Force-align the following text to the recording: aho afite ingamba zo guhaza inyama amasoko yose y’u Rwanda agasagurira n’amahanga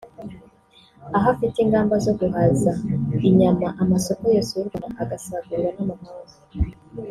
aho 1.15 1.27
afite 1.33 1.57
ingamba 1.61 1.95
zo 2.05 2.13
guhaza 2.19 2.71
inyama 3.29 3.67
amasoko 3.83 4.23
yose 4.35 4.51
y’u 4.55 4.67
Rwanda 4.69 4.95
agasagurira 5.03 5.69
n’amahanga 5.75 6.35